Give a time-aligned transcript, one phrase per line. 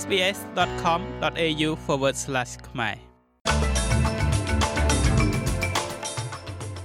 [0.00, 1.70] sbs.com.au/
[2.68, 2.96] ខ្មែរ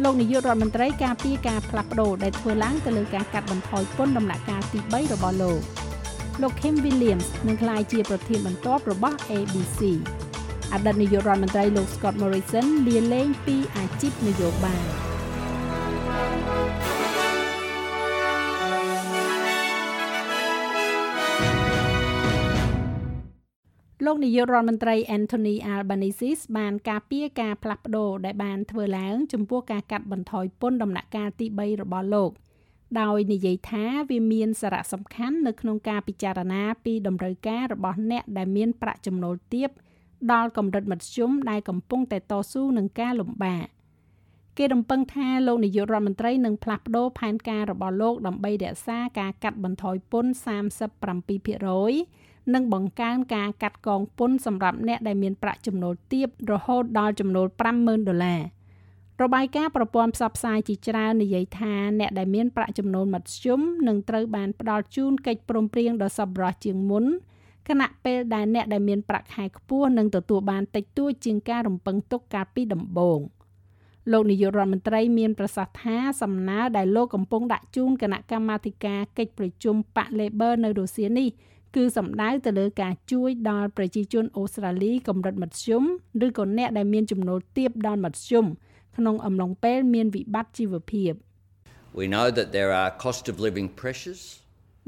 [0.03, 5.61] លោកនាយករដ្ឋមន្ត្រីការពីការផ្លាស់ប្ដូរដែលធ្វើឡើងទៅលើការកាត់បន្ថយពន្ធដំណាក់កាលទី3របស់លោក
[6.41, 9.81] លោក Kim Williams នឹងក្លាយជាប្រធានបន្ទាប់របស់ ABC
[10.73, 15.10] អតីតនាយករដ្ឋមន្ត្រីលោក Scott Morrison លាលែងពីអាជីពនយោបាយ
[24.11, 32.31] លោកនាយករដ្ឋមន្ត្រី Anthony Albanese បានការពារការផ្លាស់ប្ដូរដែលបានធ្វើឡើងចំពោះការកាត់បន្ថយពន្ធដំណាក់កាលទី3របស់លោក
[33.01, 39.69] ដោយនិយាយថាវាមានសារៈសំខាន់នៅក្នុងការពិចារណាពីតម្រូវការរបស់អ្នកដែលមានប្រាក់ចំណូលទាប
[40.31, 43.65] ដល់កម្រិតមធ្យមដែលកំពុងតែតស៊ូនឹងការលំបាក
[44.57, 58.41] គេរំពឹងថាលោកនាយករដ្ឋមន្ត្រីនឹងផ្លាស់ប្ដូរផែនការរបស់លោកដើម្បីរក្សាការកាត់បន្ថយពន្ធ37% និងបង្កើនការកាត់កងពន្ធសម្រាប់អ្នកដែលមានប្រាក់ចំណូលទាបរហូតដល់ចំណូល50,000ដុល្លារ
[59.23, 67.05] របាយការណ៍ប្រព័ន្ធផ្សព្វផ្សាយជាច្រើននិយាយថាអ្នកដែលមានប្រាក់ចំណូលមធ្យមនឹងត្រូវបានផ្ដល់ជូនកិច្ចព្រមព្រៀងដ៏សប្បុរសជាងមុន
[67.67, 73.19] ខណៈពេលដែលអ្នកដែលមានប្រាក់ខែខ្ពស់នឹងទទួលបានតិចតួចជាងការរំពឹងទុកកាលពីដំបូង
[74.11, 81.29] លោកនាយករដ្ឋមន្ត្រីមានប្រសាសន៍ថាសំណើដែលលោកកំពុងដាក់ជូនគណៈកម្មាធិការកិច្ចប្រជុំប៉ា Labor នៅរុស្ស៊ីនេះ
[81.75, 85.83] គឺសំដៅទៅលើការជួយដល់ប្រជាជនអូស្ត្រាលីកម្រិតមធ្យម
[86.25, 88.45] ឬក៏អ្នកដែលមានចំណូលទាបដល់មធ្យម
[88.97, 91.13] ក្នុងអំឡុងពេលមានវិបត្តិជីវភាព
[91.99, 94.21] We know that there are cost of living pressures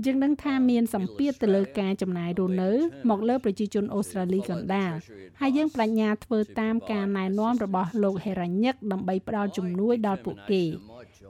[0.05, 2.71] យើងដឹងថាមានសម្ពាធទៅលើការចំណាយរស់នៅ
[3.09, 4.93] មកលើប្រជាជនអូស្ត្រាលីកណ្ដាល
[5.39, 10.63] ហើយយើងបញ្ញាធ្វើតាមការណែនាំរបស់លោកហេរ៉ាញឹកដើម្បីផ្ដល់ជំនួយដល់ពួកគេ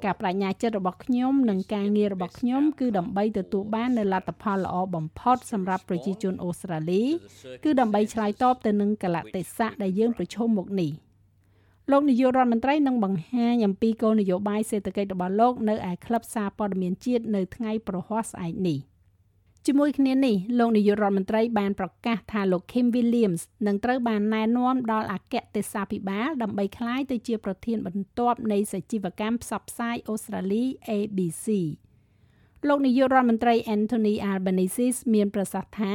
[0.06, 7.04] ការបញ្ញាចិត្តរបស់ខ្ញុំនិងការងាររបស់ខ្ញុំគឺដើម្បីទទួលបាននូវលទ្ធផលល្អបំផុតសម្រាប់ប្រជាជនអូស្ត្រាលី
[7.64, 10.92] គឺដើម្បីឆ្លើយតបទៅនឹងកលៈទេសៈដែលយើងប្រឈមមុខនេះ។
[11.92, 18.80] លោកនាយករដ្ឋមន្ត្រីនឹងបង្ហាញអំពីគោលនយោបាយសេដ្ឋកិច្ចរបស់លោកនៅឯក្លឹបសារព័ត៌មានជាតិនៅថ្ងៃប្រហ័សស្អែកនេះ
[19.68, 31.48] ជាមួយគ្នានេះលោកនាយករដ្ឋមន្ត្រីបានប្រកាសថាលោក Kim Williams នឹងត្រូវបានណែនាំដល់អគ្គទេសាភិបាលដើម្បីក្លាយទៅជាប្រធានបន្ទាប់នៃសជីវកម្មផ្សព្វផ្សាយអូស្ត្រាលី ABC
[32.68, 35.94] លោកនាយករដ្ឋមន្ត្រី Anthony Albanese មានប្រសាសន៍ថា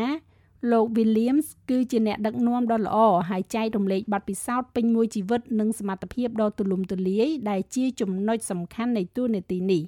[0.73, 2.99] លោក Williams គឺជាអ្នកដឹកនាំដ៏ល្អ
[3.31, 9.83] ហើយចែករំលែកបទពិសោធន៍ពេញមួយជីវិតនិងសមត្ថភាពដ៏ទូលំទូលាយដែលជាចំណុចសំខាន់នៃតួនាទីនេះ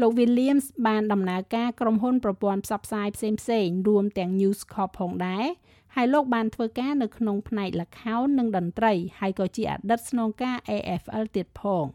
[0.00, 5.46] លោក Williams បានដំណើរការក្រុមហ៊ុនប្រព័ន្ធផ្សព្វផ្សាយផ្សេងៗរួមទាំង News Corp ផងដែរ
[5.94, 11.86] ហើយលោកបានធ្វើការនៅក្នុងផ្នែកល្ខោននិងតន្ត្រីហើយក៏ជាអតីតស្នងការ AFL ទៀតផង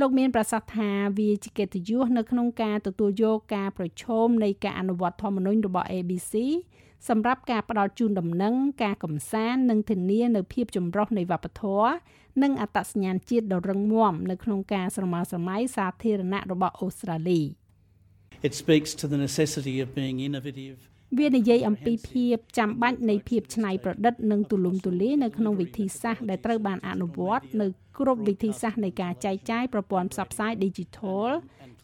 [0.00, 6.34] លោកមានប្រសាសន៍ថាវាជាកិត្តិយសនៅក្នុងការទទួលយកការប្រឈមនៃការអនុវត្តធម្មនុញ្ញរបស់ ABC
[7.08, 11.90] សម្រាប់ការផ្ដល់ជូនដំណឹងការកំសាន្តនិងធានានៅភាពចម្រុះនៃវប្បធម៌
[12.42, 17.42] និងអត្តសញ្ញាណជាតិដ៏រឹងមាំនៅក្នុងការស្រមើស្រមៃសាធារណៈរបស់អូស្ត្រាលី
[18.48, 20.78] It speaks to the necessity of being innovative
[21.16, 27.66] វានិយាយអំពីភាពចាំបាច់នៃភាពច្នៃប្រឌិតនិងទូលំទូលាយនៅក្នុងវិធីសាស្ត្រដែលត្រូវបានអនុវត្តនៅ
[27.98, 31.28] គ្រប់វិធីសាស្ត្រនៃការចែកចាយប្រព័ន្ធផ្សព្វផ្សាយ Digital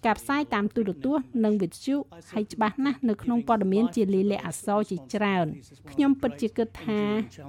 [0.07, 1.97] ការផ្សាយតាមទូរទស្សន៍និងវិទ្យុ
[2.33, 5.47] ហើយច្បាស់ណាស់នៅក្នុងព័ត៌មានជាលិលាអក្សរជាច្រើន
[5.93, 7.03] ខ្ញុំពិតជាគិតថា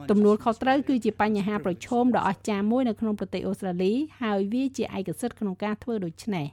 [0.10, 6.48] ទំនួលខុសត្រូវគឺជាបញ្ហាប្រឈមដ៏អស្ចារ្យមួយនៅក្នុងប្រទេសអូស្ត្រាលីហើយវាជាឯកសិទ្ធិក្នុងការធ្វើដូច្នេះ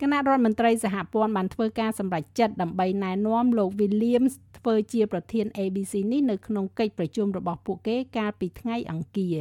[0.00, 9.38] គណៈរដ្ឋមន្ត្រីសហព័ន្ធបានធ្វើការសម្រេចចិត្តដើម្បីណែនាំលោក Williams ធ្វើជាប្រធាន ABC នេះនៅក្នុងកិច្ចប្រជុំរបស់ពួកគេកាលពីថ្ងៃអង្គារ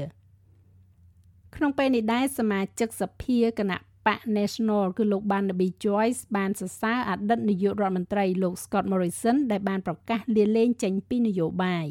[1.56, 11.86] ក្នុងពេលនេះដែរសមាជិកសភាគណៈបក National គឺលោក Barnaby Joyce បានសរសើរអតីតនាយករដ្ឋមន្ត្រីលោក Scott Morrison ដែលបានប្រកាសលាលែងចេញពីនយោបាយ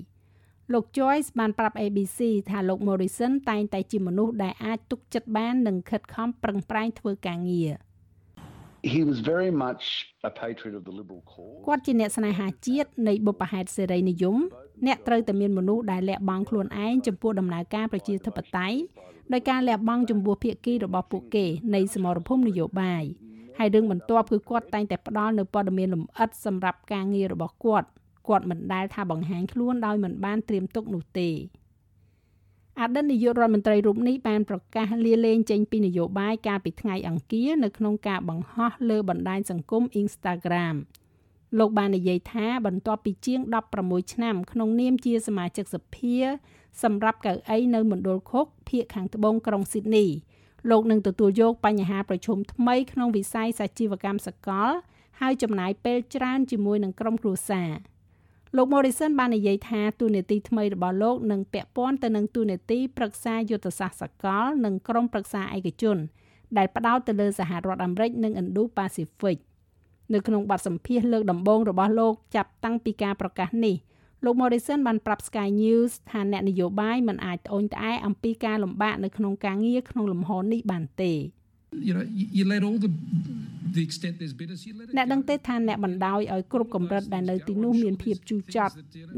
[0.73, 2.21] លោក Joyce បានប្រាប់ ABC
[2.51, 7.73] ថាលោក Morrison តែងតែជាមនុស្សដែលអាចទុកចិត្តបាននិងខិតខំប្រឹងប្រែងធ្វើការងារ
[8.83, 9.85] He was very much
[10.25, 11.63] a patriot of the liberal cause.
[11.67, 14.37] គាត់ជាអ្នកស្នេហាជាតិនៃបុព្វហេតុសេរីនិយម
[14.87, 18.79] អ្នកត្រូវតែមានមនុស្សដែលលះបង់ខ្លួនឯងចំពោះដំណើរការប្រជាធិបតេយ្យ
[19.33, 23.03] ដោយការលះបង់ចំពោះភាគីរបស់ពួកគេនៃសមរភូមិនយោបាយ
[23.59, 27.89] ហើយរឿងបន្ទាប់គឺគាត់តែងតែផ្ដល់នូវព័ត៌មានលម្អិតសម្រាប់ការងាររបស់គាត់
[28.29, 31.29] គាត់មិនដែលថាបង្ហាញខ្លួនដោយមិនបានត្រៀមទុកនោះទេ
[32.81, 40.77] អតីតនាយករដ្ឋមន្ត្រីរូបនេះបានប្រកាសលាលែងចេញពីនយោបាយកាលពីថ្ងៃអង្គារនៅក្នុងការបង្ហោះលើបណ្ដាញសង្គម Instagram
[41.59, 43.41] លោកបាននិយាយថាបន្ទាប់ពីជាង
[43.77, 46.17] 16ឆ្នាំក្នុងនាមជាសមាជិកសភា
[46.83, 50.07] សម្រាប់កៅអីនៅមណ្ឌលខុកភៀកខាងត្បូងក្រុងស៊ីដនី
[50.71, 54.71] លោកនឹងទទួលយកបញ្ហាប្រឈមថ្មីក្នុងវិស័យសាជីវកម្មសកល
[55.21, 57.71] ហើយចំណាយពេលច្រើនជាមួយនឹងក្រុមគ្រួសារ
[58.57, 65.99] លោក Morrison បាននិយាយថាទូនាទីថ្មីរបស់លោកនឹងពាក់ព័ន្ធទៅនឹងទូនាទីប្រឹក្សាយុទ្ធសាស្ត្រសកល និងក្រុមប្រឹក្សាឯកជន
[66.57, 69.39] ដែលផ្ដោតទៅលើសហរដ្ឋអាមេរិកនិង Indo-Pacific
[70.13, 73.77] នៅក្នុងបទសម្ភាសន៍លើកដំបូងរបស់លោកចាប់តាំងពីការប្រកាសនេះ
[74.25, 81.13] លោក Morrison បានប្រាប់ Sky News ថាអ្នកនយោបាយមិនអាចត្អូញត្អែអំពីការលំបាកនៅក្នុងការងារក្នុងលំហនេះបានទេ
[81.87, 82.91] you know you, you let all the
[83.77, 88.75] the extent there's bidders you let it អ្នកដឹងទេថាអ្នកបណ្ដោយឲ្យគ្រប់កម្រិតដែលនៅទីនោះមានភាពជូរចត់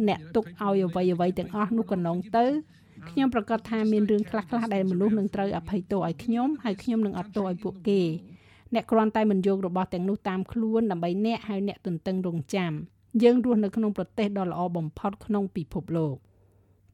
[0.09, 2.47] អ្នកទុកឲ្យអ្វីអ្វីទាំងអស់នោះកណ្ដងទៅ
[3.11, 8.03] ខ្ញុំប្រកាសថាមានរឿងខ្លះៗដែលមនុស្សនឹងត្រូវអភ័យទោសឲ្យខ្ញុំហើយខ្ញុំនឹងអត់ទោសឲ្យពួកគេ
[8.75, 12.73] អ្នកគ្រាន់តែមិនយករបស់ទាំងនោះតាមខ្លួនដើម្បីអ្នកហើយអ្នកទន្ទឹងរង់ចាំ
[13.23, 16.17] យើងរស់នៅក្នុងប្រទេសដ៏ល្អបំផុតក្នុងពិភពលោក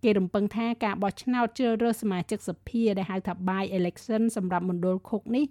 [0.03, 5.45] គេរំពឹងថាការបោះឆ្នោតជ្រើសរើសសមាជិកសភាដែលហៅថា by election សម្រាប់មណ្ឌលឃុកនេះ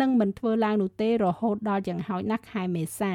[0.00, 3.12] នឹងមិនធ្វើឡើងនោះទេរហូតដល់យ៉ាងហោចណាស់ខែមេសា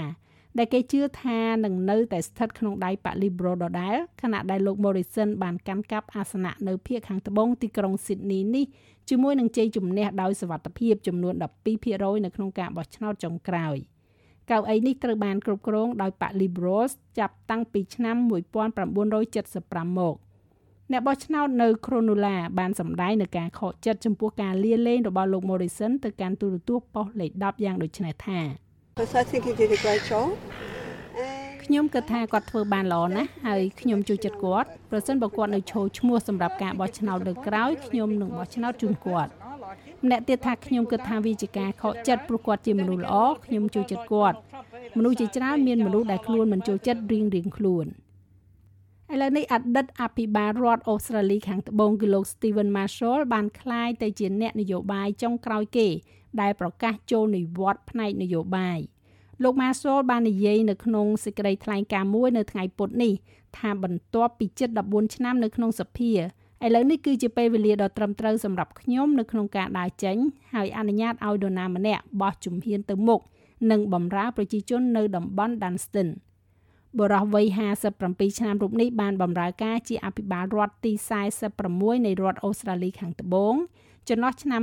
[0.58, 8.66] ដែលគេជឿថានឹងនៅតែស្ថិតក្នុងដៃបក Liberal ដដែលខណៈដែលលោក Morrison បានកាន់កាប់អាសនៈនៅភាគខាងត្បូងទីក្រុង Sydney នេះ
[9.10, 11.34] ជាមួយនឹងជ័យជំនះដោយសវត្ថភាពចំនួន
[11.80, 13.78] 12%នៅក្នុងការបោះឆ្នោតចុងក្រោយ
[14.52, 18.16] កៅអីនេះត្រូវបានគ្រប់គ្រងដោយបក Liberals ចាប់តាំងពីឆ្នាំ
[19.12, 20.16] 1975មក
[20.92, 28.40] អ្នកបោះឆ្នោតនៅ Cronulla បានសម្ដែងនៅការខកចិត្តចំពោះការលាលែងរបស់លោក Morrison ទៅកាន់ទូរទស្សន៍ប៉ុស្តិ៍លេខ10យ៉ាងដូចនេះថា
[29.22, 30.28] I think he did a great job.
[31.64, 39.32] ខ្ញុំគិតថាគាត់ធ្វើបានល្អណាស់ហើយខ្ញុំជួយចិត្តគាត់ប្រសិនបើគាត់នៅឈរឈ្មោះសម្រាប់ការបោះឆ្នោតលើកក្រោយខ្ញុំនឹងបោះឆ្នោតជូនគាត់
[40.04, 44.38] ម្នាក់ទៀតថាខ្ញុំគិតថាវាជាការខកចិត្តព្រោះគាត់ជាមនុស្សល្អខ្ញុំជួយចិត្តគាត់
[44.98, 47.88] មនុស្សជាច្រើនមានមនុស្សដែលខ្លួនមិនចូលចិត្តរៀងរៀងខ្លួន។
[49.14, 55.88] ឥឡូវនេះអតីតអភិបាលរដ្ឋអូស្ត្រាលីខាងត្បូងគឺលោក Steven Marshall បានក្លាយទៅជាអ្នកនយោបាយចុងក្រោយគេ
[56.42, 58.80] ដែលប្រកាសចូលនិវត្តន៍ផ្នែកនយោបាយ
[59.44, 63.14] លោក Marshall បាននិយាយនៅក្នុងសេចក្តីថ្លែងការណ៍មួយនៅថ្ងៃពុធនេះ
[63.58, 66.18] ថាបន្ទាប់ពីជិត14ឆ្នាំនៅក្នុងសភាឥ
[66.76, 70.18] ឡូវនេះគឺជាពេលវេលាដ៏ត្រឹមត្រូវសម្រាប់ខ្ញុំនៅក្នុងការដើរចេញ
[70.54, 73.20] ហើយអនុញ្ញាតឲ្យនរណាម្នាក់បោះជំហានទៅមុខ
[73.72, 76.10] និងបម្រើប្រជាជននៅតំបន់ Dunstan
[76.98, 77.46] បុរសវ័យ
[77.94, 80.94] 57ឆ្នាំរូបនេះបានបម្រើការជាអភិបាលរដ្ឋទី
[81.54, 83.56] 46នៃរដ្ឋអូស្ត្រាលីខាងត្បូង
[84.10, 84.62] ចន្លោះឆ្នាំ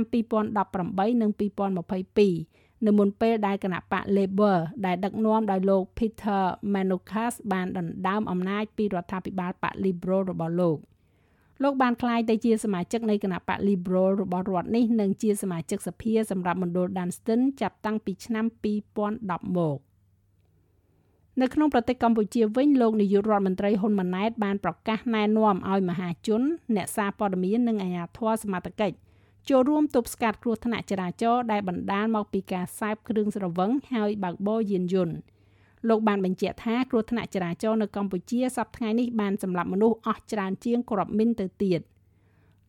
[0.61, 6.43] 2018និង2022នៅមុនពេលដែលគណៈបក Labor ដែលដឹកនាំដោយលោក Peter
[6.73, 10.77] Manukas បានដណ្ដើមអំណាចពីរដ្ឋាភិបាលបក Liberal របស់លោក
[11.63, 18.45] លោកបានក្លាយទៅជាសមាជិកនៃគណៈបក Liberal របស់រដ្ឋនេះនិងជាសមាជិកសភាសម្រាប់មណ្ឌល Dunstan ចាប់តាំងពីឆ្នាំ
[19.01, 19.79] 2010មក។
[21.41, 26.41] នៅក្នុងប្រទេសកម្ពុជាវិញលោកនាយករដ្ឋមន្ត្រីហ៊ុនម៉ាណែតបានប្រកាសណែនាំឲ្យមហាជន
[26.75, 28.95] អ្នកសារព័ត៌មាននិងអាជ្ញាធរសមត្ថកិច្ច
[29.49, 35.15] ចូលរួមទប់ស្កាត់គ្រោះថ្នាក់ចរាចរណ៍ដែលបណ្ដាលមកពីការសែបគ្រឿងស្រវឹងហើយបើកបរយានយន្ត
[35.89, 41.81] លោកបានបញ្ជាក់ថាគ្រោះថ្នាក់ចរាចរណ៍នៅកម្ពុជាសប្តាហ៍នេះបានសម្លាប់មនុស្សអស់ច្រើនជាងគ្រាប់មីនទៅទៀត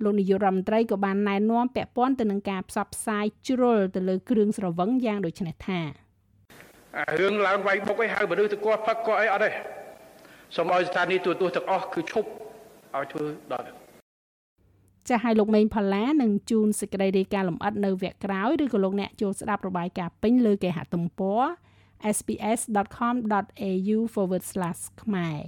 [0.02, 6.05] លោកនាយករដ្ឋមន្ត្រីក៏បានណែនាំពាក់ព័ន្ធទៅនឹងការផ្សព្វផ្សាយជ្រុលទៅលើគ្រឿងស្រវឹងយ៉ាងដូចនេះថា
[7.20, 9.50] រឿងឡើងវាយបុកឯងហៅមនុស្សទៅគាត់ផឹកគាត់អីអត់ទេ
[10.56, 12.28] សូមឲ្យស្ថានីយទូរទស្សន៍ទាំងអស់គឺឈប់
[12.94, 13.64] ឲ្យធ្វើដល់
[15.08, 21.42] ចាស់ឲ្យលោកមេងផល្លានឹងជូនសេចក្តីរាយការណ៍លម្អិតនៅវគ្គក្រោយឬក៏លោកអ្នកចូលស្ដាប់របាយការណ៍ពេញលើគេហទំព័រ
[22.16, 23.98] sps.com.au/
[25.02, 25.38] ខ្មែរ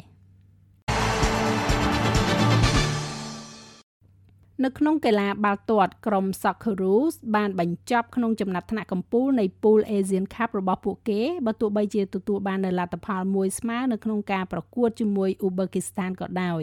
[4.65, 16.63] នៅក្នុងកីឡាបាល់ទាត់ក្រុម Socceroos បានបញ្ចប់ក្នុងចំណាត់ថ្នាក់កំពូលនៃ Pool Asian Cup របស់ពួកគេបើទោះបីជាទទួលបាននូវលទ្ធផលមួយស្មើនៅក្នុងការប្រកួតជាមួយ Uzbekistan ក៏ដោយ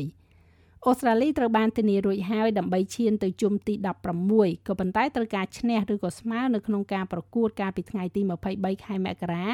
[0.86, 3.74] អូស្ត្រាលីត្រូវបានធានារួចហើយដើម្បីឈានទៅជុំទី
[4.22, 8.22] 16ក៏ប៉ុន្តែត្រូវការឈ្នះឬក៏ស្មើនៅក្នុងការប្រកួតកាលពីថ្ងៃទី
[8.54, 9.48] 23ខែមករា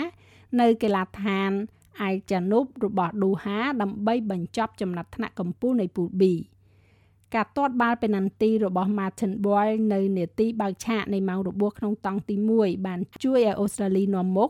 [0.59, 1.51] នៅកីឡដ្ឋាន
[2.07, 6.23] Al Janoub របស់ដូហាដើម្បីបញ្ចប់ចំណាត់ថ្នាក់កំពូលនៃ Pool B
[7.35, 14.49] ការទាត់បាល់ពេណាល់ទីរបស់ Martin Boyle នៅនាទីបើកឆាកនៃម៉ោងរបួសក្នុងតង់ទី1បានជួយឲ្យអូស្ត្រាលីនាំមុខ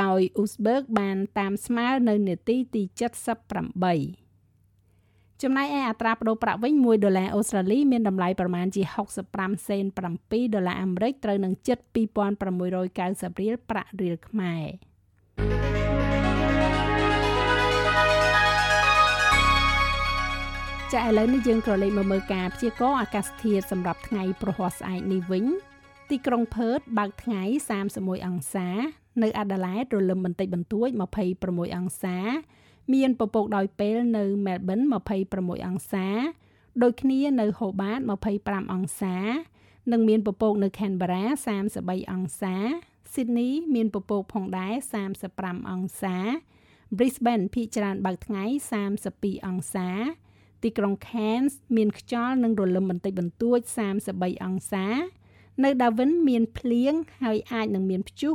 [0.00, 2.96] ដោយ Uzbek បានតាមស្មើនៅនាទីទី78
[5.42, 8.82] ចំណែកឯអត្រាប្តូរប្រាក់វិញ1ដុល្លារអូស្ត្រាលីមានតម្លៃប្រមាណជា
[9.26, 9.84] 65សេន
[10.20, 14.62] 7ដុល្លារអាមេរិកត្រូវនឹងជិត2690រៀលប្រាក់រៀលខ្មែរ
[20.92, 25.44] ចាឥឡូវនេះយើងក៏លេខមកមើលការព្យាករណ៍អាកាសធាតុសម្រាប់ថ្ងៃប្រហ័សស្អែកនេះវិញ
[26.10, 27.42] ទីក្រុងផឺតបើកថ្ងៃ
[27.84, 28.68] 31អង្សា
[29.22, 30.88] នៅអាដាលេដរលឹមបន្តិចបន្តួច
[31.32, 32.16] 26អង្សា
[32.94, 34.80] មានពពកដោយពេលនៅមែលប៊ន
[35.22, 36.06] 26អង្សា
[36.82, 38.00] ដូចគ្នានៅហូបាត
[38.36, 39.16] 25អង្សា
[39.92, 41.24] និងមានពពកនៅខេនបារ៉ា
[41.68, 42.54] 33អង្សា
[43.12, 44.74] ស៊ីដនីមានពពកផងដែរ
[45.20, 46.16] 35អង្សា
[46.96, 48.44] Brisbane ភាគច្រើនបើកថ្ងៃ
[48.96, 49.90] 32អង្សា
[50.62, 53.58] ទីក្រុង Cairns មានខ្យល់និងរលឹមបន្តិចបន្តួច
[54.02, 54.86] 33អង្សា
[55.64, 58.34] នៅ Darwin មានភ្លៀងហើយអាចនឹងមានព្យុះ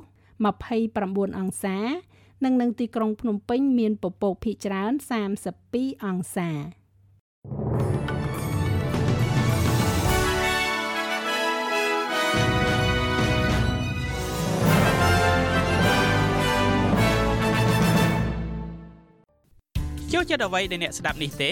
[0.69, 1.77] 29អង្សា
[2.45, 4.91] និងនៅទីក្រុងភ្នំពេញមានពពកភាគច្រើន
[5.47, 6.49] 32អង្សា
[20.13, 21.51] ចូលចិត្តអ្វីដែលអ្នកស្ដាប់នេះទេ